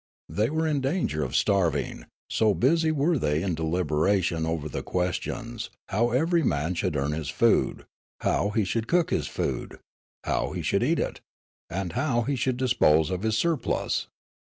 [0.29, 5.69] They were in danger of starving, so busy were they in deliberation over the questions,
[5.89, 7.85] how everj^ man should earn his food,
[8.21, 9.77] how he should cook his food,
[10.23, 11.21] how he should eat it,
[11.69, 14.07] and how he should dispose of his surplus.